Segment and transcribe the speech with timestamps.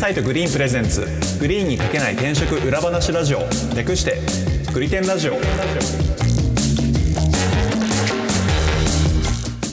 [0.00, 1.06] サイトグリーン presents。
[1.40, 3.40] グリーンに書けない転職裏話ラジオ。
[3.76, 4.16] 略して
[4.72, 5.34] グリテンラジオ。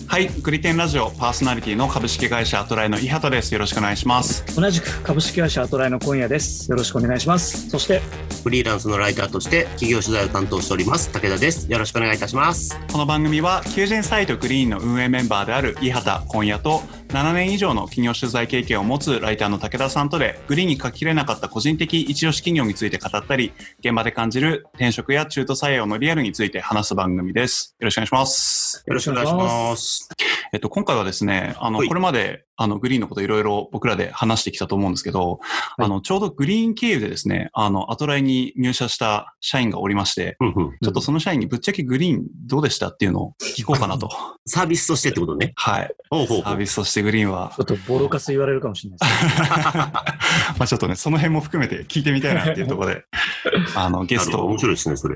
[0.06, 3.54] はいグリテンラジオパーソナリティの株式会社アトラエの伊畑です。
[3.54, 4.44] よろしくお願いします。
[4.54, 6.70] 同じく株式会社アトラエの今夜です。
[6.70, 7.70] よろしくお願いします。
[7.70, 8.02] そして、
[8.48, 11.70] フリーランスのライターとして企業取材を担当しております武田です。
[11.70, 12.80] よろしくお願いいたします。
[12.90, 27.76] この番組は求人サイトグリーンの運営メンバーである伊畑今夜と7年以上の企業取材経験を持つライターの武田さんとでグリーンに書ききれなかった個人的一押し企業について語ったり現場で感じる転職や中途採用のリアルについて話す番組です。
[27.80, 28.84] よろしくお願いします。
[28.88, 30.10] よろしくお願いします
[30.54, 44.10] えっと今回はですねあのはいこれまであのグリーンのこといろいろ僕らで話してきたと思うんですけど、はいあのちょうどグリーン経由でですねあのアトライに入社した社員がおりましてうんうんちょっとその社員にぶっちゃけグリーンどうでしたっていうのを聞こうかなと。
[44.46, 45.94] サービスとしてってことねはい。
[46.10, 49.78] ほうほうほうサービスとしてグリーンはちょ、っとボロカス言われるかもしれないです。
[50.58, 53.04] まあちょっとね、その辺も含めて聞いてみたいなっていうところで、
[53.76, 54.58] あの、ゲストを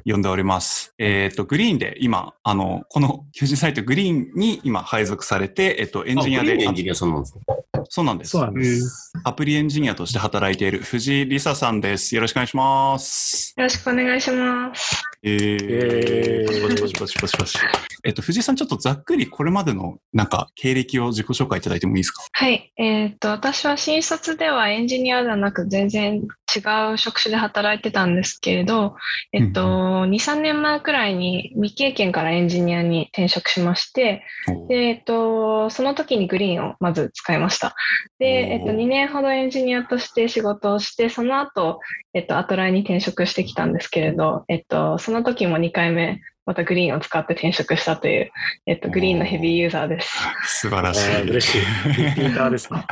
[0.06, 0.94] 呼んでおります。
[0.98, 8.42] えっ、と、グリーンで今、あの、この求人サイトグリーンに今配属されて、えっ、と、エンジニアで、エンジニアさんなんですかあそうなんですそう。
[8.44, 9.12] なんです。
[9.24, 12.16] アプリエンジニアとして働いている藤井梨沙さんです。
[12.16, 13.54] よろしくお願いします。
[13.58, 15.02] よろしくお願いします。
[15.24, 17.60] えー、えーパチパチパチパチパチパチ。
[18.04, 22.24] えっと、藤井さん、ちょっとざっくりこれまでの、なんか、経歴を自己紹介いただいてもいいですか？
[22.32, 22.72] はい。
[22.78, 28.96] えっ、と、私は新卒ではエンジニアではなく全然違う職種で働いてたんですけれど、
[29.32, 34.24] えっ、と、2、3年前くらいに未経験からエンジニアに転職しまして、
[34.68, 37.76] で、えっ、と、その時にグリーンをまず使いました。
[38.20, 41.80] で、えっ、と、2年ほどエンジニアとして仕事をして、その後、
[42.14, 48.32] えっ、と、アトラエに転職してきたんですけれど、えっ、と、その時も2回目、またグリーンを使って転職したという、
[48.66, 50.18] えっ、と、グリーンのヘビーユーザーです。
[50.46, 51.12] 素晴らしい。
[51.12, 51.62] えー嬉しい。
[51.94, 52.86] リピーターですね。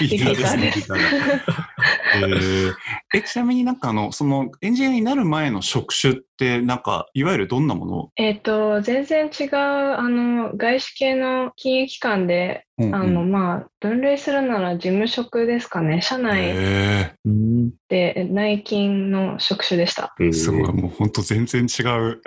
[0.00, 0.66] リピーターですね。
[0.66, 0.98] リピーター
[2.16, 2.74] えー
[3.14, 6.27] え、ちなみになんかあの、そのエンジニアになる前の職種って、
[6.62, 8.10] なんか、いわゆるどんなもの？
[8.16, 16.00] えっ、と、全然違う、あの、外資系の金融機関で、うんうんあの、まあ、分類するなら事務職ですかね。
[16.00, 16.54] 社内。
[17.88, 20.14] で内勤の職種でした。
[20.20, 22.22] ー、すごい、もう本当全然違う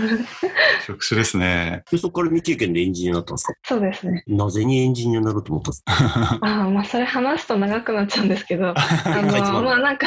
[0.86, 1.82] 職種ですね。
[1.90, 3.54] でそこから未経験でエンジニアになったんですか？
[3.62, 4.24] そうですね。
[4.26, 6.38] なぜにエンジニアになろうと思ったんですか？
[6.40, 10.06] ああ、まあ、それ話すと長くなっちゃうんですけど、 あの、まあ、なんか、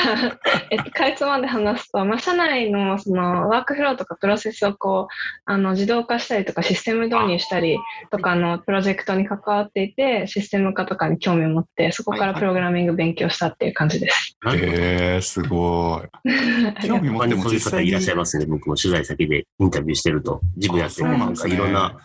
[0.72, 5.14] えっと、かいつまんで話すと、まあ、社内の、その、ワークフローとかプロセスをこう、
[5.46, 7.78] あの、自動化したりとか、システム導入したり
[8.12, 14.38] とかのプロジェクトに関わっていて、システム化とかに興味を持って、そこからプログラミング勉強したっていう感じです。
[14.44, 16.82] なるほどえー、すごい。
[16.88, 18.46] 興味持って他にそういう方いらっしゃいますね。
[18.46, 21.96] 僕も取材先でインタビューしてると、自分やってななんかいろんな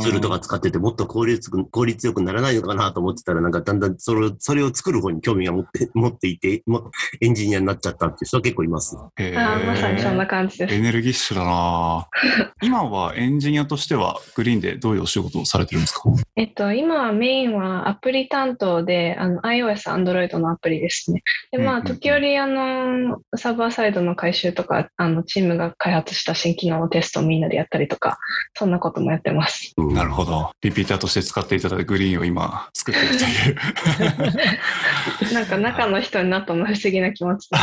[0.00, 6.90] ツールとか使ってて、もっと効率く効率よくならないのかなと思ってたら、なんかだんだんそれをそれを作る方に興味が持って持っていて、も
[7.20, 8.96] エンジニアになっちゃったっていう人は結構います。
[9.18, 10.82] えあーまさにそんな感じですエ。
[10.82, 12.08] ネルギッシュだな
[12.60, 16.02] 今はエンジニアとしてはグリーンでどういうお仕事をされてるんですか？
[16.36, 21.22] えっと、今はメインはアプリ担当で、あの、iOS、Android のアプリですね。
[21.52, 28.18] で、まあ、時折、あの、サーバーサイドの回収とか、あの、チームが開発した新機能のテストをみんなでやったりとか、
[28.54, 29.72] そんなこともやってます。
[29.76, 30.50] うんなるほど。
[30.62, 33.26] リピーターとして使っていただいたグリーンを今作っているとい
[35.30, 35.34] う。
[35.34, 37.48] なんか、中の人になったの不思議な気持ち。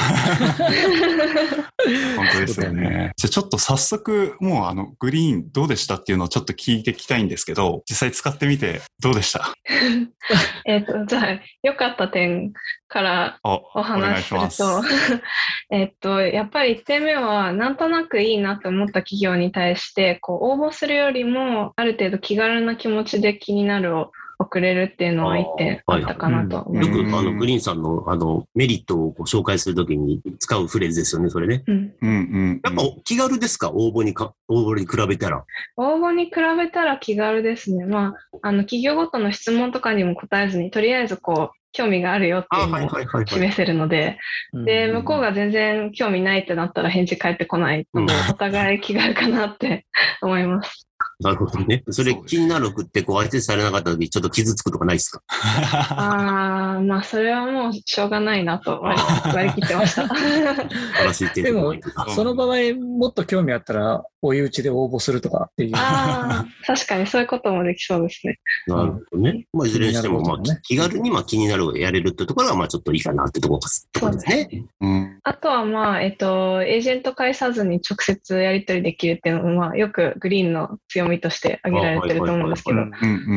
[2.15, 2.98] 本当ですよね。
[3.17, 9.53] じゃあちょっと早速、もうあの、グリーンどうでしたっていうのをちょっと聞いていきたいんですけど、実際使ってみてどうでした？
[10.65, 12.53] えっと、じゃあ、良かった点
[12.87, 14.39] からお話しする。
[14.49, 14.83] と、
[15.71, 24.11] えっと、やっぱり1点目は、なんとなくいいなって思った企業に対して、こう、応募するよりも、ある程度気軽な気持ちで気になるを
[24.41, 26.97] 送れるっていうのは1点あったかなと思います。
[26.97, 31.63] よくうんあのグリーンさんのあのメリットをこう紹介するときに使うフレーズですよね、それね。
[31.67, 32.61] うん、うんうん。
[32.63, 33.71] やっぱ気軽ですか？
[33.73, 35.43] 応募にか、応募に比べたら。
[35.75, 37.85] 応募に比べたら気軽ですね。
[37.85, 44.17] まあ、あの、企業ごとの質問とかにも答えずに、とりあえずこう、興味があるよっていうのをいはい示せるので、
[44.65, 49.85] で、向こうが全然興味ないってなったら返事返ってこないので、お互い気軽かなって
[50.21, 50.88] 思います。
[51.21, 51.83] なるほどね。
[51.89, 55.21] それ気になる送ってこう相手されなかったときちょっと傷つくとかないですか？
[55.27, 59.03] ああ、まあ、それはもうしょうがないなと割り
[59.35, 60.07] 割り切ってました。
[60.07, 61.73] 素晴らしい点でも
[62.15, 65.71] その場合、もっと興味あったら、追い打ちで応募するとかっていう。
[65.75, 68.39] ああ、確かにそういうこともできそうですね。
[68.67, 69.45] なるほどね。
[69.53, 73.59] まあ、いずれにしても、まあ気軽にまあ気になるをやれるってところが、まあ、ちょっといいかなってところ
[73.93, 74.65] ところですね。
[74.81, 75.19] うん。
[75.23, 82.79] あとはまあ、えっと、エージェント介さずに直接やり取りできるっていうのも、まあ、よくグリーンの強みとして挙げられてると思うんですけど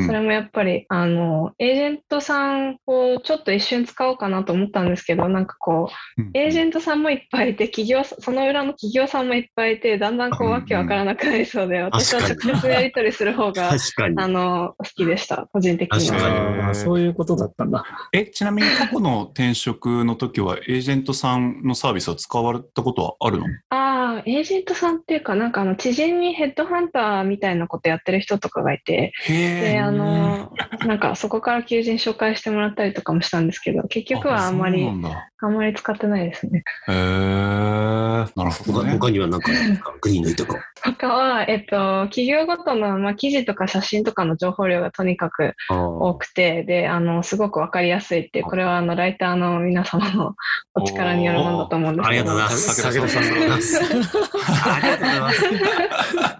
[0.06, 12.52] それもやっぱり、あの、エージェントさんをちょっと一瞬使おうかなと思ったんですけど、なんかこう、エージェントさんもいっぱいいて、企業、その裏の企業さんもいっぱいいて、だんだんこう、うんうんわけわからなくなりそうで、私は確かに。
[12.52, 14.14] 直接やり取りする方が、 確かに。
[14.18, 16.58] あの、好きでした、個人的に確かに。
[16.58, 16.74] は。
[16.74, 17.84] そういうことだったんだ。
[18.12, 23.46] え、ちなみに過去の転職の時はエージェントさんのサービスを使われたことはあるの？
[23.70, 30.52] ああ、エージェントさんっていうか、なんかあの、知人にヘッドハンターみたいなことやってる人とかがいて、へで、あの、
[30.86, 36.62] なんかそこから求人紹介してもらったりとかもしたんですけど、結局はあんまり、そうなんだあんまり使ってないですね。
[36.88, 38.92] へーなるほど他ね。
[38.92, 39.92] 他には何かあるんですか？
[40.00, 40.54] グリーンのいいとこ。
[40.84, 50.34] 他は、えっと、企業ごとの、まあ、記事とか写真とかの情報量がとにかく多くて、で、あの、すごくわかりやすいってこれはあの、ライターの皆様の
[50.74, 52.34] お力によるものだと思うんですありけど。
[52.34, 52.82] がとうございます。
[52.92, 53.78] 武田さんありがとうございます。
[54.70, 55.44] ありがとうございます。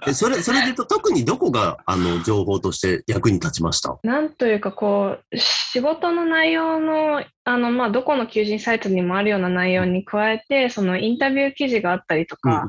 [0.09, 3.97] えそれ、それで言うと、特にどこが、あの、情報として役に立ちました？
[4.03, 12.69] なんというか、こう、仕事の内容の、あの、まあ、どこの求人サイトにもあるような内容に加えて、そのインタビュー記事があったりとか、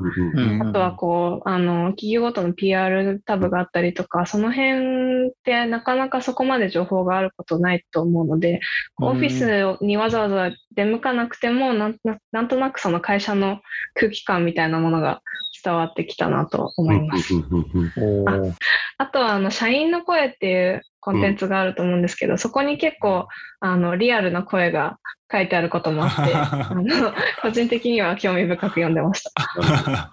[0.60, 8.60] あとはこう、あの、企業ごとの PR タブがあったりとか、その辺ってなかなかそこまで情報があることないと思うので、
[8.98, 13.60] うんオフィスにわざわざ出向かなくてもなんな、なんとなくその会社の
[13.94, 15.20] 空気感みたいなものが
[15.62, 17.34] 伝わってきたなと思います。
[17.34, 18.54] うんうんうんうんおー
[18.96, 23.26] あとは、あの、社員の声っていうコンテンツがあると思うんですけど、そこに結構、
[23.64, 24.98] あの、リアルな声が
[25.32, 30.12] 書いてあることもあって、 あの、個人的には興味深く読んでました。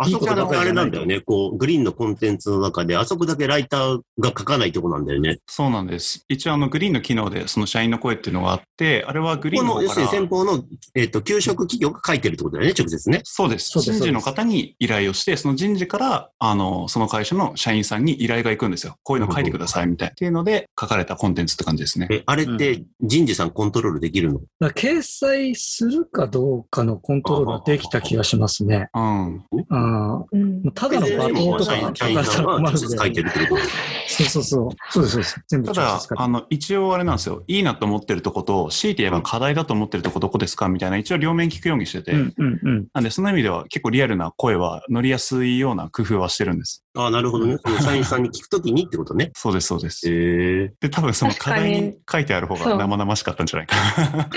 [0.00, 1.20] あそこだけあれなんだよね。
[1.20, 5.38] こう、グリーンのコンテンツの中で、あそこだけライターが書かないとこなんだよね。
[5.46, 6.24] そうなんです。
[6.28, 10.64] 一応あのグリーンの機能でその社員の声っていうのがあって、あれはグリーこの、ンの方要するにから先方の、
[10.94, 13.20] えっ、と、給食企業が書いてるってことだよね、直接ね。
[13.24, 13.70] そうです。
[13.70, 18.96] そうです人事の方に依頼をして、その人事から、あの、その会社の社員さんに依頼が行くんですよ。
[19.02, 20.12] こういうの書いてくださいみたいな。
[20.12, 22.08] っていうので書かれたコンテンツって感じですね。
[22.10, 24.40] え、あれって人事さんコントロールできるの、
[24.70, 28.88] 掲載するかどうかのコントロールができた気がしますね。
[28.94, 29.44] うん。
[29.70, 33.62] あうんーただの罵倒とか社員さんが直接書いてるってこと
[34.08, 34.68] そうそうそう。
[34.90, 35.40] そうです、そうです。
[35.48, 37.44] 全部ただあの、一応あれなんですよ。
[37.46, 42.12] いいなと思ってるとこと、強いて言えば課題だと思ってるとこどこですかみたいな、一応両面聞くようにしてて。
[42.12, 42.86] うんうんうん。
[42.92, 46.84] なんで、その意味では結構リアルな声は乗りやすいような工夫はしてるんです。
[46.96, 47.58] ああ、なるほどね。
[47.64, 49.30] その社員さんに聞くときにってことね。
[49.36, 50.08] そうです、そうです。
[50.08, 50.72] へえ。
[50.80, 54.28] で、多分その課題に書いてある方が生々しかったんじゃないかな。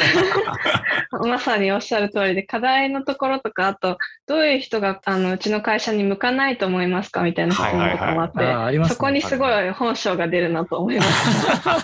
[1.27, 8.86] まさにおっしゃる通りで、課題のところとか、あと、どういう人があのうちの会社に向かないと思いますかみたいな質問とかもあって。
[8.86, 11.81] そこにすごい本性が出るなと思いました。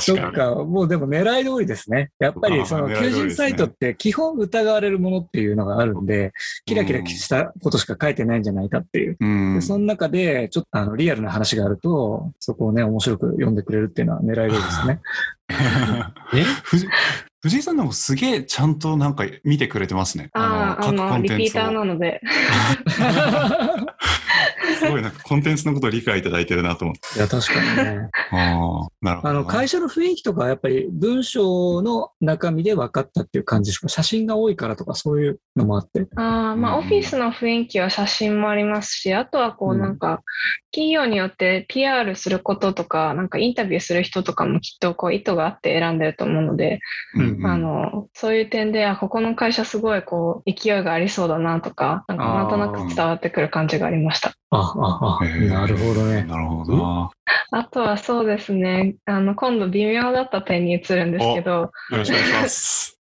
[0.00, 0.32] そ確かに。
[0.32, 2.10] っか、もうでも狙い通りですね。
[2.18, 6.32] やっぱりその求人サイトって基本疑われるものっていうのがあるんで、
[6.64, 9.16] キラキラしたことしか書いてないんじゃないかっていう。
[9.20, 9.60] うんで。
[9.60, 15.00] その中で、ちょっとあのリアルな話があると、そこをね、面白く読んでくれるっていうのは狙い通りですね。
[16.34, 16.44] え？
[16.64, 16.86] 藤
[17.42, 20.30] 藤井さんでもすげえちゃんとなんか見てくれてますね。
[20.32, 22.20] ああ、の、リピーターをなので、
[24.86, 27.18] すごいなんかコンテンツのことを理解いただいてるなと思って。
[27.18, 28.10] いや、確かにね。
[28.32, 36.06] ああ、なるほどの、会社の雰囲気とかはやっぱり文章の中身で分かったっていう感じですか写真が多いからとかそういうのもあって。
[36.16, 40.22] あーまあ、うんオフィスの雰囲気は写真もありますし、あとはこう、うんなんか、
[40.72, 46.80] 企業によって PR することとか、なんかインタビューする人とかもきっとこう意図があって選んでると思うので、
[47.14, 54.32] うんうんあの、そういう点で、あ、ここの会社すごいこう、勢いがありそうだなとか、なんかなんとなく伝わってくる感じがありました。
[54.50, 56.24] あ、あ、あ、なるほどね。
[56.24, 57.10] なるほど。
[57.54, 62.98] あとはそうですね、あの、今度微妙だった点に移るんですけど、よろしくお願いします。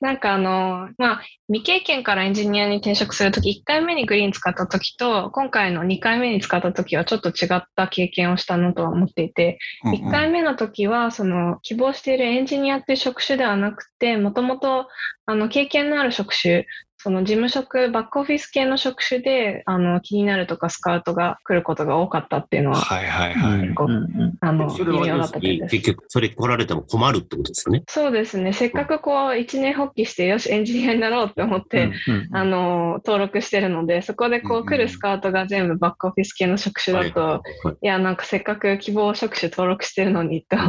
[0.00, 14.88] なんかあの、まあ、未経験からエンジニアに転職するとき、1回目にグリーン使ったときと、今回の2回目に使ったときはちょっと違った経験をしたなとは思っていて、うんうん1回目の時は、その、希望しているエンジニアっていう職種ではなくて、もともと、
[15.26, 16.66] あの、経験のある職種、
[16.98, 23.52] その事務職、バックオフィス系の職種で、あの、気になるとかスカウトが来ることが多かったっていうのは、はいはいはい。
[23.52, 25.72] うんうんうんあの、それは微妙だった点です。
[25.76, 27.84] 結局、それ来られても困るってことですよね？
[27.88, 28.52] そうですね。
[28.52, 37.26] せっかくこう、一年発起して、よし、エンジニアになろうって思って、うんうんあの、登録してるので、そこでこう来るスカウトが全部バックオフィス系の職種だと、は
[37.64, 40.60] いはいいや、なんかせっかく希望職種登録してるのにと、 ち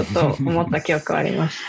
[0.00, 1.62] ょっと思った記憶はあります。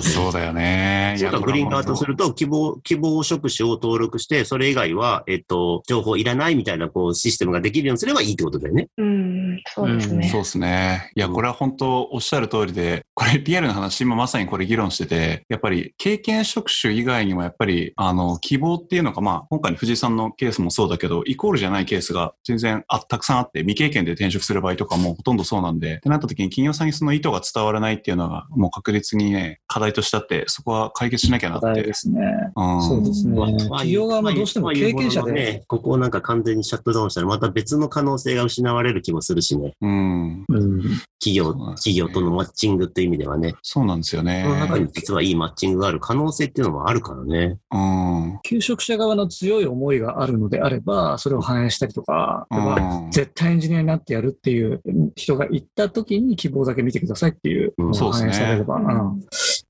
[0.00, 1.16] そうだよね。
[1.18, 8.88] そうか、グリーンカードすると、希望、希望職種を登録して、それ以外は、えっと、情報いらないみたいな、こう、システムができるようにすればいいってことだよね。
[8.98, 10.28] うん、そうですね。
[10.28, 11.12] そうですね。
[11.14, 31.94] いや、これは本当おっしゃる通りで、これリアルな話、今まさにこれ議論してて、やっぱり経験職種以外にもやっぱり、あの、希望っていうのが、まあ、今回の藤井さんのケースもそうだけど、イコールじゃないケースが全然あ、たくさんあって、未経験で転職する場合とかもほとんどそうなんで、ってなった時に企業さんにその意図が伝わらないっていうのが、もう確実にね、課題としてあって、そこは解決しなきゃなって課題で。
[31.94, 32.20] すね。
[32.56, 33.58] うんそうですねまあ。
[33.78, 39.74] 企業側もどうしても経験者で、ね、ここをなんか完全にシャットダウンしたら、また別の可能性が失われる気もするしね。
[39.80, 40.44] うん。
[40.48, 40.82] うん、
[41.20, 43.54] 企業、ね企業とのマッチングっていう意味ではね。
[43.62, 44.50] そうなんですよねそ。
[44.50, 47.58] の中に実はいいマッチングがある可能性っていうのもあるからね。
[47.72, 48.38] うん。
[48.42, 54.80] 求職者側の強い思いがあるのであれば、それを反映したりとか、うん絶対エンジニアになってやるっていう
[55.16, 59.20] 人が言った時に希望だけ見てくださいっていううですね反映されれば、うんうん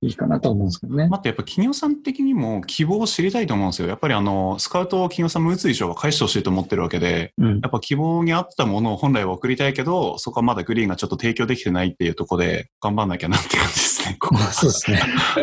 [0.04, 1.08] いいかなと思うんですけどね。
[1.08, 3.88] まあ、あとやっぱ企業さん的にも希望を知りたいと思うんですよ。
[3.88, 14.16] やっぱりあの、スカウトを企業さんも打つ以上は返してほしいと思ってるわけで、うんやっぱ希望に合ったものを本来は送りたいけど、そこはまだグリーンがちょっと提供できてないっていうところで頑張んなきゃなって感じですね。
[14.20, 15.00] ここはそうですね。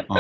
[0.10, 0.16] うん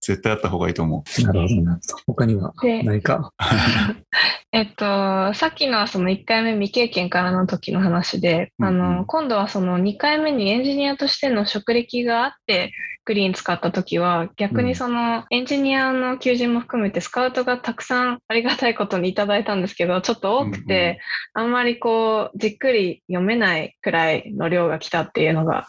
[0.00, 1.80] 絶対あった方がいいと思なるほどな。
[2.06, 3.32] 他にはで何か？
[4.52, 12.70] えっと、さっきのはその1回目未経験からの時の話で、あうんうんの、今度はその2回目にエンジニアとしての職歴があって、
[13.04, 21.00] グリーン使った時は、逆にそのエンジニアの求人も含めてスカウトがたくさんありがたいことにいただいたんですけど、ちょっと多くて、
[21.34, 25.66] あんまりこう、じっくり読めないくらいの量が来たっていうのが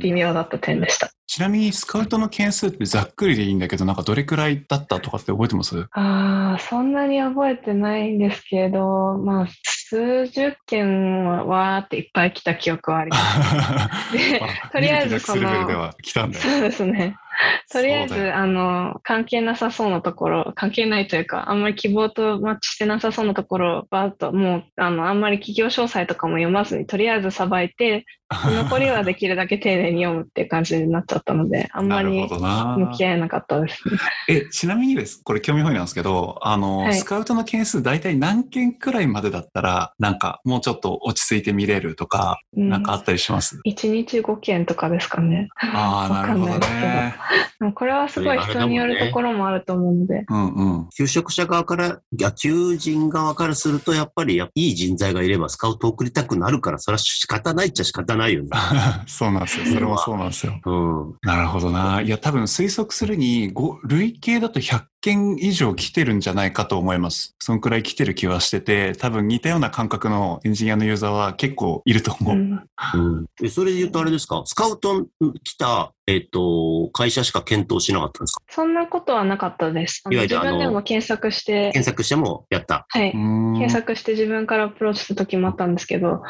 [0.00, 0.12] 微。
[0.12, 1.10] 妙だった点でした。
[1.26, 5.86] ちなみにスカウトの件数ってざっくりでいいんだけど、なんかどれくらいだったとかって覚えてます？
[5.90, 9.46] ああ、そんなに覚えてないんですけど、まあ、
[9.88, 14.12] 数十件はわーっていっぱい来た記憶はあります。
[14.18, 16.44] であとりあえず見る気なくするレベルでは来たんだよ。
[16.44, 17.16] そうですね。
[17.70, 32.26] とりあえず、あの、関係なさそうなところ、関係ないというか、あんまり希望とマッチしてなさそうなところをバーッと、もう、あの、あんまり企業詳細とかも読まずに、とりあえずさばいて、残りはできるだけ丁寧に読むっていう感じになっちゃったので、 あんまり。
[32.28, 33.98] 向き合えなかったですね。
[34.28, 35.22] え、ちなみにです。
[35.22, 45.48] これ興味本位なんですけど、あの、はいスカウトの件数大体何件くらいまでだったら、なんかもうちょっと落ち着いて見れるとか、うんなんかあったりします、1日5件とかですかね。
[45.60, 47.14] ああ、 なるほどね。
[47.74, 50.88] これはすごい人によるところもあると思うので、うんうん。
[50.96, 58.50] 求職者側から、いや、求人側からすると、やっぱり、やいい人材がいればスカウト送りたくなるから、それは仕方ないっちゃ仕方ないよね。
[59.06, 59.66] そうなんですよ。
[59.66, 60.58] それもそうなんですよ。
[60.64, 61.14] うん。
[61.22, 62.00] なるほどな。
[62.00, 67.36] いや、多分推測するに、ご累計だと100件以上来てるんじゃないかと思います。
[67.38, 72.34] そのくらい来てる気はしてて、多分似たような感覚のエンジニアのユーザーは結構いると思う。
[72.34, 72.62] うん
[72.94, 73.26] うん。
[73.42, 75.06] えそれで言うとあれですか、スカウト
[75.44, 78.42] 来た、えっ、と、会社しか検討しなかったんですか？
[78.48, 80.02] そんなことはなかったです。
[80.10, 82.86] いわゆるあの分でも検索して、検索してもやった。
[82.88, 86.22] はい、検検索して自分からアプローチした時もあったんですけど、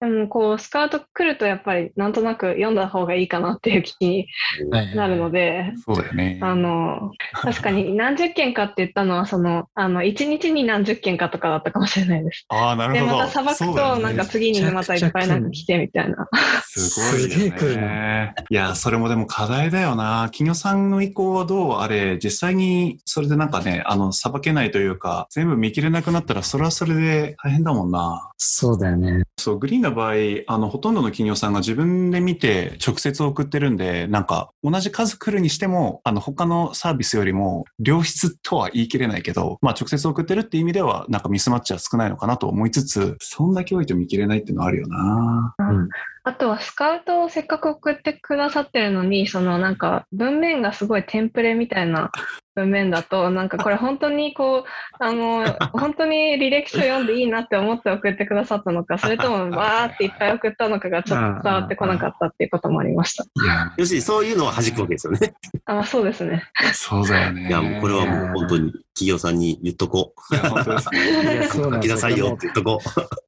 [0.00, 4.26] でもこう、スカウト来るとやっぱりなんとなく読んだ方がいいかなっていう気に
[4.70, 6.38] なるので、そうだよね。
[6.42, 12.44] あの、確かに何十件かって言ったのは、その、あの、一日に何十件かとかだったかもしれないです。
[12.48, 13.16] ああ、なるで、ほど。
[13.18, 16.28] またさばくと、なんか次にまたいっぱいなんか来てみたいな。
[16.64, 18.34] すごいよすげえ来るね。
[18.50, 20.28] いや、それもでも課題だよな。
[20.32, 21.72] 企業さんの意向はどう？
[21.80, 28.30] あれ、実際にそれでなんかね、あの、さばけないというか、全部見切れなくなったら、それはそれで大変だもんな。
[28.36, 29.22] そうだよね。
[29.38, 30.14] そう、グリーンの場合、
[30.46, 38.11] あの、ほとんどの企業さんが自分で見て直接送ってるんで、なんか、同じ数来るにしても、あの、他のサービスよりも、良質
[38.42, 45.54] とは言い切れないけど、まあ、直接送ってるって意味では、なんかミスマッチは少ないのかなと思いつつ、そんだけ多いと見切れないっていうのはあるよな。
[45.58, 45.88] うん
[46.24, 52.12] あとはスカウトをせっかく送ってくださってるのに、そのなんか文面がすごいテンプレみたいな
[52.54, 54.64] 文面だと、なんかこれ本当にこう、
[55.00, 63.24] あの、本当に履歴書読んでいいなって思って送ってくださったのか、それとも わーっていっぱい送ったのかがちょっと伝わってこなかったっていうこともありました。
[63.24, 65.34] いや、要するにそういうのを弾くわけですよね。
[65.64, 66.44] あそうですね。
[66.72, 67.48] そうだよね。
[67.48, 70.34] いや、もうこれはもう本当に企業さんに言っとこう。
[70.34, 71.34] いや、本当ですね。
[71.34, 72.80] いやそう書なんですよきなさいよって言っとこ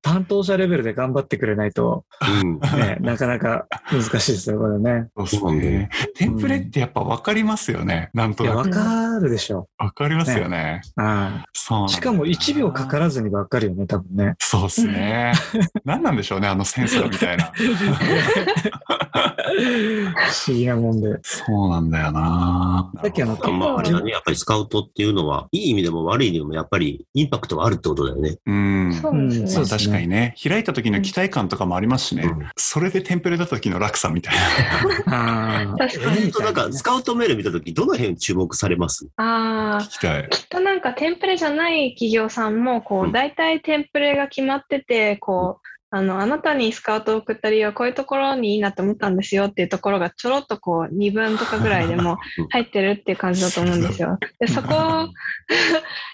[0.03, 2.41] 担当者レベルで頑張ってくれないと、う。
[2.41, 2.61] うん。
[2.61, 5.09] ね、なかなか難しいですよ、これね。
[5.27, 5.91] そうですね。
[6.17, 8.11] テンプレってやっぱ分かりますよね。
[8.15, 8.69] なんといや、なく。
[8.69, 9.69] わかるでしょ。
[9.79, 10.83] 分かりますよね。
[10.97, 14.35] あそうしかも1秒かからずにわかるよね、多分ね。
[14.39, 15.33] そうですね。
[15.85, 17.53] 何なんでしょうね、あのセンサーみたいな。
[19.55, 21.19] 不思議なもんで。
[21.23, 22.91] そうなんだよな。
[23.03, 28.39] さっきあのまあ、あれだね、やっぱりスカウトっていうのは、いい意味でも悪い意味でもやっぱりインパクトがあるってことだよね。
[28.45, 28.93] うん。
[28.93, 29.47] そうですね。
[29.47, 30.35] そう、確かにね。
[30.43, 32.25] 開いた時の期待感とかもありますしね。
[32.25, 34.35] うんそれでテンプレだった時の落差みたい
[35.07, 36.23] あ 確かに。
[36.27, 39.07] えっと、なんか、スカウトメール見たとき、どの辺注目されます？
[39.17, 39.77] あな。
[39.77, 40.29] あ聞、きたい。
[40.31, 54.19] きっとなんかテンプレじゃない企業さんも、こうんう、大体テンプレが決まってて、こう、あの、あなたにスカウトを送った理由はこういうところにいいなと思ったんですよっていうところがちょろっとこう、2分とかぐらいでもうん入ってるっていう感じだと思うんですよ。
[54.41, 54.75] で、そこ、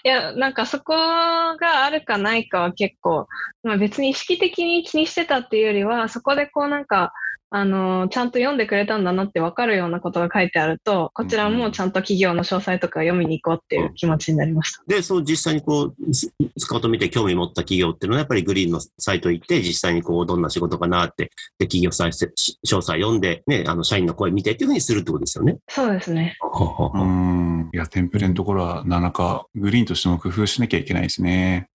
[0.05, 3.27] いや、なんかそこがあるかないかは結構、
[3.63, 7.11] まあ別に意識的に気にしてたっていうよりは、そこでこうなんか、
[7.53, 14.81] あの、ちゃんと読んでくれたんだなって分かるようなことが書いてあると、こちらもちゃんと企業の詳細とか読みに行こうっていう気持ちになりました。
[14.87, 21.25] で、そう実際にこう、ススカウト見て興味持った企業っていうのは、やっぱりグリーンのサイト行って、実際にこう、どんな仕事かなって、
[21.59, 25.57] で、企業再生し詳細読んで、ね、あの、社員の声見てっていうふうにするってことですよね。
[25.67, 26.37] そうですね。
[26.93, 27.69] うん。
[27.73, 31.67] いや、テンプレのところは、なかなかグリーンとしても工夫しなきゃいけないですね。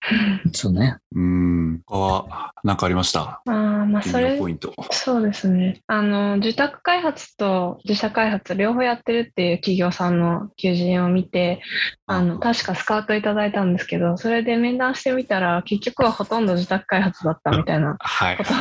[0.53, 0.97] そうね。
[1.13, 1.81] うん。
[1.85, 3.41] 他は、何かありました？
[3.45, 4.73] あーまあ、それポイント。
[4.91, 5.66] そうですね。
[5.87, 11.61] あの、受託開発と自社開発両方やってるっていう企業さんの求人を見て、
[12.05, 18.37] あの、確かスカウトいただいたんですけど、それで面談してみたら、結局はほとんど自宅開発だったみたいな、はい。
[18.37, 18.59] ことが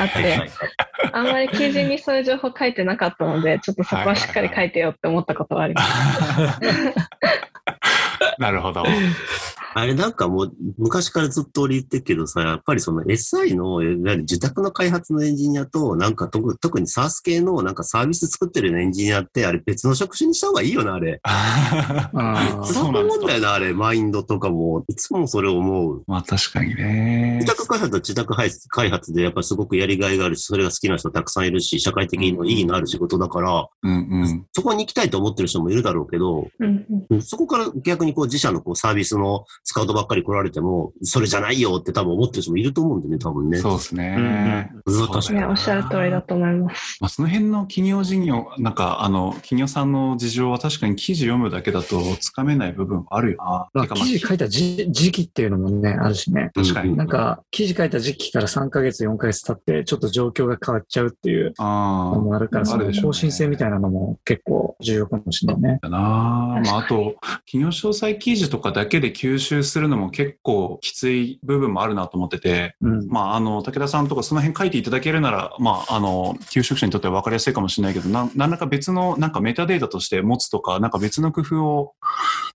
[0.00, 0.50] あって、
[1.12, 6.60] あんまり求人にそういう情報書いてなかったので、ちょっとそこはしっかり書いてよって思ったことはあります。
[8.38, 8.84] なるほど。
[9.78, 21.20] あれなんかもう昔からずっと俺言ってるけどさ、やっぱりその SI のいわゆる自宅の開発のエンジニアと、なんか特特に SARS 系のなんかサービス作ってるエンジニアって、あれ別の職種にした方がいいよな、あれ。
[22.64, 23.74] そそううなんだよな、あれ。
[23.74, 24.82] マインドとかも。
[24.88, 26.02] いつもそれ思う。
[26.06, 27.54] まあ確かにね自。
[27.54, 28.34] 宅開発は自宅
[28.70, 34.46] 開発でやっぱりすごくやりがいがあるし、それが好きな人たくさんいるし、社会的にも意義のある仕事だから、うんうん。
[34.54, 43.58] そこに行きたいと思ってる人もいるだろうけど、うんうんうんそこから逆にこう自社のこうサービスのスカウトばっかり来られても、それじゃないよって多分思ってる人もいると思うんでね、多分ね。
[43.58, 44.70] そうですね。
[44.86, 46.98] 難しいおっしゃる通りだと思います。
[47.00, 53.68] まあ、その辺の企業事業、なんか、あの、企業さんの事情は確かに記事読むだけだとつかめない部分はあるよな。
[53.72, 56.50] まあ、記事書いた時時期っていうのもね、あるしね。
[56.54, 65.78] 確かにうんなんか、記事書いた時期から3ヶ月、4ヶ月経って、ちょっと状況が変わっちゃうっていうあのもあるから、あその更新性みたいなのも結構重要かもしれないね。
[65.82, 73.08] だなまあ、あと、企業詳細記事とかだけで吸収するのも結構きつい部分もあるなと思ってて、うん。
[73.08, 81.94] まあ、あの、武田さんとかその辺書いていただけるなら、まあ、あの、求職者にとっては分かりやすいかもしれないけど、なん何らか別の、なんかメタデータとして持つとか、なんか別の工夫を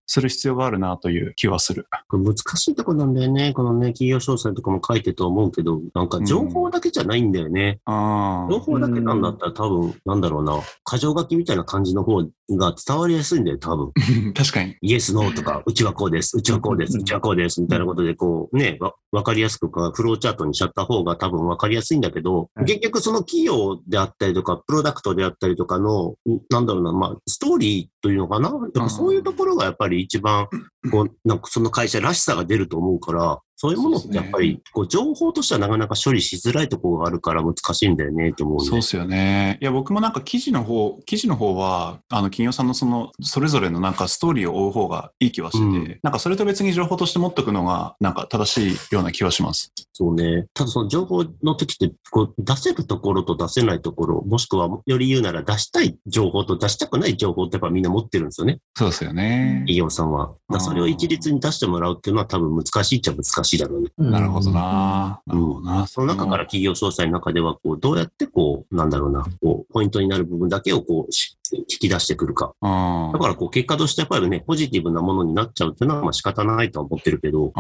[0.08, 1.88] する必要があるなという気はする。
[2.12, 3.54] 難しいところなんだよね。
[3.54, 7.80] このね、企業詳細とかも書いてると思うけど、なんか情報だけじゃないんだよね。
[7.86, 10.60] あ情報だけなんだったら多分、なんだろうな、
[10.90, 13.92] 箇条書きみたいな感じの方が伝わりやすいんだよ、多分。
[13.96, 14.76] あ、 確かに。
[14.82, 28.50] イエス、ノーとか、うちはこうです、うちはこうです、うちはこうです、みたいなことで、こう、ね、わ、わかりやすくか、フローチャートにしちゃった方が多分わかりやすいんだけど、はい結局その企業であったりとか、プロダクトであったりとかの、んなんだろうな、まあ、ストーリーというのかな。
[28.50, 30.48] やっぱそういうところがやっぱり一番、
[30.92, 38.66] こう、なんかその会社らしさが出ると思うから、そういうものってやっぱり、こう、情報としてはなかなか処理しづらいところがあるから難しいんだよね、って思うんで。
[38.66, 39.60] そうですよね。
[39.62, 49.72] いや、僕もなんか記事の方、記事の方は、あの、企業さんのその、それぞれのなんかストーリーを追う方がいい気はしてて、うなんかそれと別に情報として持っとくのが、なんか正しいような気はします。
[49.94, 50.48] そうね。
[50.56, 58.58] ただその情報の時って、こう、出せるところと出せないところ、もしくはより言うなら出したい情報と出したくない情報ってやっぱみんな持ってるんですよね。
[58.76, 59.58] そうですよね。
[59.68, 60.32] 企業さんは。
[60.52, 63.90] だそれを一律に出してもらうっていうのは多分難しいっちゃ難しいだろうね。
[63.98, 65.22] うんなるほどな。
[65.26, 65.88] なるほどな。
[65.88, 71.38] その中から企業詳細の中では、こう、どうやってこう、なんだろうな、こう、ポイントになる部分だけをこう、し
[71.72, 72.54] 引き出してくるか。
[72.62, 73.12] うん。
[73.14, 77.52] だからこう、結果としてやっぱりね、ポジティブなものになっちゃうっていうのはまあ仕方ないとは思ってるけど、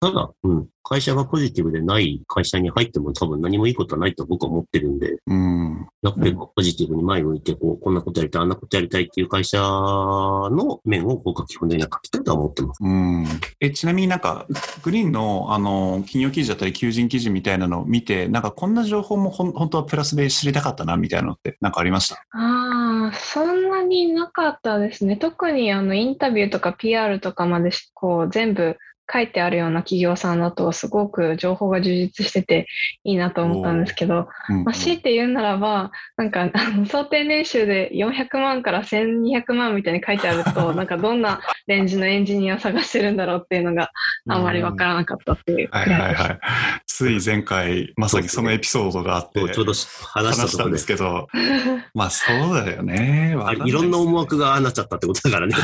[0.00, 5.86] ただ、うん、会社がポジティブでない会社に入っても多分何もいいことはないと僕は思ってるんで、うん。
[6.02, 12.78] やっぱりポジティブに前向いて、こう、こんなことやりたい、あんなことやりたいっていう会社の面を僕は基本的には書きたいとは思ってます。
[12.82, 13.26] うん。
[13.60, 14.46] え、ちなみになんか、
[14.82, 22.16] グリーンの、あの、企業記事だったり、求人記事みたいなのを見て、なんかこんな情報もほん本当はプラスで知りたかったな、みたいなのって、なんかありました？
[22.30, 25.16] あああ、そんなになかったですね。
[25.16, 28.76] 特にあのインタビューとか PR とかまでこう全部
[29.12, 32.66] 書いてあるような企業さんだとすごく情報が充実してて
[33.04, 43.90] いいなと思ったんですけど、うんまあ、強いて言うならば、なんかあの 想定年収で400万から1200万みたいに書いてあると、 なんかどんなレンジのエンジニアを探してるんだろうっていうのが
[44.28, 45.88] あんまりわからなかったっていうくはい。
[45.88, 46.40] はいはい。
[46.86, 49.72] つい前回、まさにそのエピソードがあって、ちょうど
[50.12, 51.28] 話したんですけど、
[51.94, 53.34] まあそうだよね。
[53.34, 55.54] いあいろんな思惑がああなっちゃったってことだからね。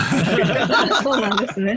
[1.03, 1.75] そうなんですね。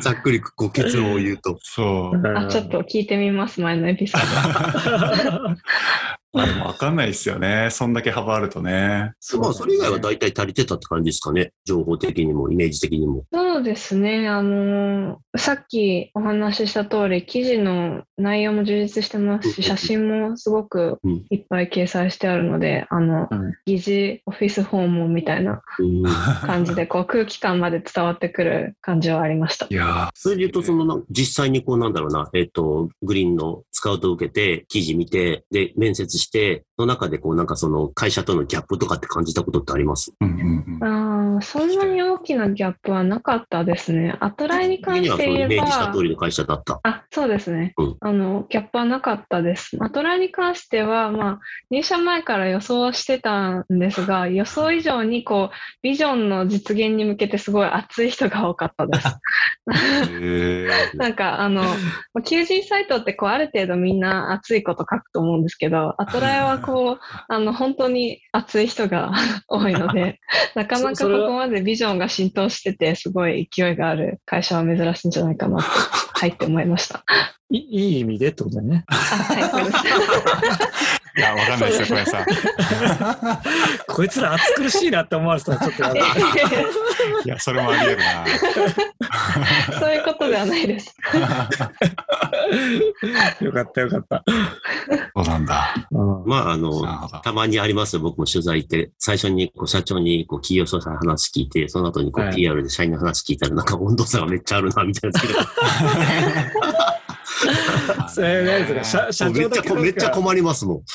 [0.00, 0.40] ざっくり
[0.74, 1.58] 結論を言うと。
[1.62, 2.36] そう。
[2.36, 5.56] あ、ちょっと聞いてみます、前のエピソード。
[6.34, 7.68] わかんないですよね。
[7.70, 9.12] そんだけ幅あるとね。
[9.38, 11.52] まあ、それ以外は大体足りてたって感じですかね。
[11.64, 13.24] 情報的にも、イメージ的にも。
[13.32, 14.28] そうですね。
[14.28, 29.66] あのさっきお話しした通り、記事の内容も充実してますし、写真もすごくうんいっぱい掲載してあるので、あの、うん疑似オフィス訪問みたいなうん感じで、こう空気感まで伝わってくる感じはありました。
[29.70, 36.23] いやーそれで言うと、そのな、実際にこうなんだろうな、えっ、と、グリーンのスカウトを受けて、記事見て、で、面接して、
[36.76, 40.12] その中でこうなんかその会社とのギャップとかって感じたことってあります？
[40.20, 44.16] うんうんうんあーそんなに大きなギャップはなかったですね。
[44.20, 46.80] アトライに関して言えばメージした通、りの会社だった。
[46.82, 47.72] あ、そうですね。
[47.76, 49.76] うんあの、ギャップはなかったです。
[49.80, 59.06] アトライに関しては、まあ、入社前から予想してたんですが、予想以上に、こう、ビジョンの実現に向けてすごい熱い人が多かったです。
[60.96, 69.12] なんか、あの、まあ求人サイトって、こう、ある程度みんな熱いこと書くと思うんですけど、アトライはこう、あの、本当に熱い人が
[69.48, 70.20] 多いので、
[70.54, 75.64] なかなかここまでビジョンが浸透してて、すごい勢いがある会社は珍しいんじゃないかなと、
[76.18, 77.04] 入って思いました。
[77.50, 78.84] い いい意味でってことだね。
[78.88, 80.93] あ、はい。
[81.16, 82.26] いや、わかんないですよ、小林さん。
[83.94, 86.00] こいつら暑苦しいなって思われてたらちょっとやだ。
[87.24, 88.26] いや、それもあり得るな。
[89.78, 90.96] そういうことではないです。
[93.40, 94.24] よかったよかった。
[95.14, 95.74] そうなんだ。
[95.92, 97.08] うんまあ、あの。
[97.22, 98.02] たまにありますよ。
[98.02, 105.20] 僕も取材行って、最初にこう社長にこう企業総裁の話聞いて、その後にこうはい PR で社員の話聞いたら、なんか温度差がめっちゃあるな、みたいな。
[108.08, 110.82] それ何ですか社社めっちゃこ、長だけがめっちゃ困りますもん。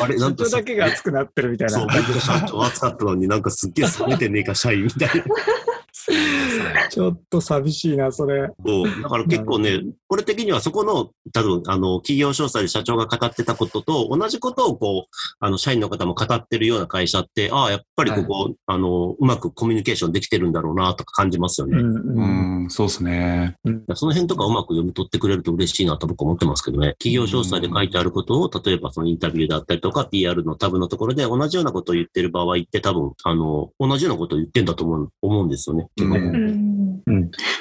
[0.00, 1.94] あれ、な社んかだけが熱くなってるみたいそう、な。
[1.94, 5.24] 社長暑かったのになんかすっげえ冷めてねえか、社員みたいな。
[6.88, 8.48] ちょっと寂しいな、それ。
[8.64, 21.78] そうだから結構ね、これ的にはそこの、多分、あの、企業詳細で社長が語ってたことと、同じことをこう、あの、社員の方も語ってるような会社って、ああ、やっぱりここ、あの、うまくコミュニケーションできてるんだろうな、とか感じますよね。
[21.78, 23.56] うんううんん、そうですね。
[23.94, 26.94] その辺とかうまく読み取ってくれると嬉しいなと僕は思ってますけどね。
[26.98, 35.88] 企業詳細で書いてあることを、例えばそのインタビューだったりとか、PR のタブのところで同じようなことを言ってる場合って多分、あの、同じようなことを言ってんだと思う思うんですよね。
[35.98, 36.65] うん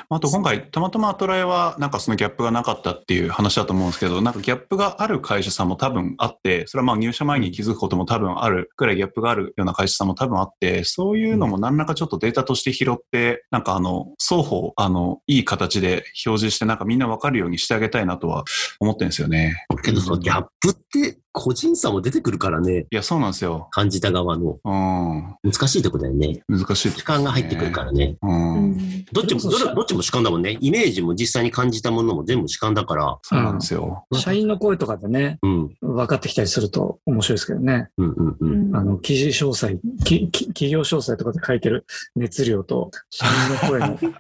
[0.10, 18.43] あと今回、たまたまアトライはなんかそのギャップがなかったっていう話だと思うんですけど、なんかギャップがある会社さんも多分あって、それはまあ入社前に気づくことも多分あるくらいギャップがあるような会社さんも多分あって、そういうのも何らかちょっとデータとして拾って、なんかあの、双方、あの、いい形で表示してなんかみんなわかるようにしてあげたいなとは
[18.80, 19.65] 思ってるんですよね。
[19.84, 22.86] けどそのギャップって個人差も出てくるからね。
[22.89, 23.67] いや、そうなんですよ。
[23.71, 25.36] 感じた側のうん。
[25.43, 26.41] 難しいとこだよね。
[26.48, 28.15] 難しい、主観が入ってくるからね。
[28.21, 28.54] うん。
[28.54, 30.58] うんどっちも、どれどっちも主観だもんね。
[30.62, 33.17] イメージも実際に感じたものも全部主観だから。
[33.21, 34.06] そうなんですよ。
[34.13, 37.89] 社員の声とかでね、うん、分かってきたりすると面白いですけどね。
[37.98, 38.76] うん、うん、うん。
[38.76, 44.13] あの、記事詳細、きき企業詳細とかで書いてる熱量と、社員の声の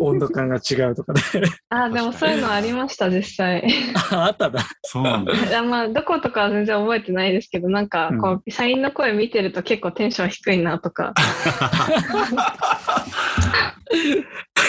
[0.00, 1.20] 温度感が違うとかね。
[1.68, 3.68] あ、でもそういうのありました、実際。
[4.10, 4.66] ああったんだ。
[4.82, 5.32] そうなんだ。
[5.48, 11.14] いやまあ、どことかは全然覚えてないですけど、なんか、こう、社員の声見てると結構テンション低いなとか。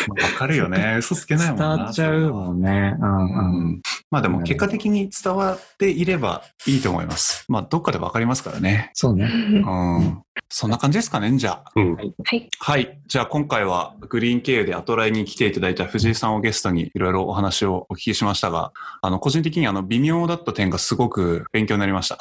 [0.08, 0.96] わかるよね。
[1.00, 1.76] 嘘つけないもんな。
[1.76, 2.96] 伝わっちゃうもんね。
[3.00, 3.72] うんううん。
[3.74, 7.46] んまあでも結果的に伝わっていればいいと思います。
[7.48, 8.92] まあどっかでわかりますからね。
[8.94, 9.26] そうね。
[9.26, 10.24] うん。
[10.52, 11.72] そんな感じですかね、じゃあ。
[11.76, 11.96] うん。
[11.96, 12.50] はい。
[12.60, 13.00] はい。
[13.06, 18.72] じゃあ今回はグリーン経由でアトライに来ていただいた藤井さんをゲストにいろいろお話をお聞きしましたが、
[19.04, 22.18] あの、個人的にあの、微妙だった点がすごく勉強になりました。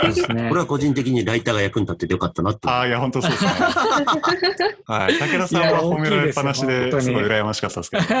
[0.00, 0.60] そうですねこれ。
[0.62, 2.68] は個人的にライターが役に立っててよかったなって。
[2.68, 3.50] ああ、いや、本当そうですね。
[4.86, 5.14] はい。
[5.16, 8.02] 武田さんは褒められっぱなしですごい羨ましかったですけど。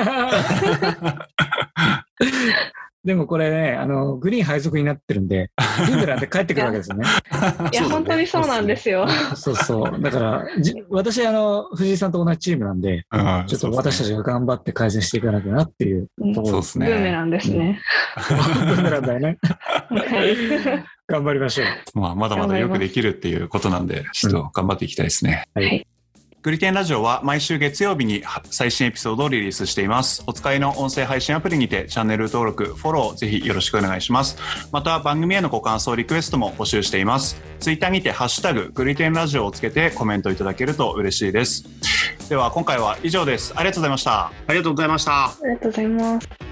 [3.06, 5.52] でもこれね、あの、グリーン配属になってるんで、
[5.88, 7.06] イングランド帰ってくるわけですよね。
[7.72, 9.06] いや、本当にそうなんですよ。
[9.36, 10.00] そうそう。
[10.02, 16.86] だから、じ私、あの、藤井さんと同じチームなんで、うんちょっと私たちが頑張って改善していかなきゃなっていううんところそうですね。
[16.88, 17.80] ブーメランですね。
[18.16, 19.38] ブーメランだよね。
[19.88, 20.84] はい。
[21.06, 22.00] 頑張りましょう。
[22.00, 25.44] まあ、まだまだよくできるっていうことなんで、ちょっと頑張っていきたいですね。
[25.54, 25.86] はいはい
[26.46, 30.22] グリテンラジオは毎週月曜日に最新エピソードをリリースしています。
[30.28, 34.38] お使いの音声配信アプリにてチャンネル登録、フォローぜひよろしくお願いします。
[34.70, 37.42] また番組へのご感想、リクエストも募集しています。
[37.58, 41.64] ツイッターにてハッシュタググリテンラジオをつけてコメントいただけると嬉しいです。
[42.28, 43.52] では今回は以上です。
[43.56, 44.26] ありがとうございました。
[44.26, 45.24] ありがとうございました。
[45.24, 46.45] ありがとうございます。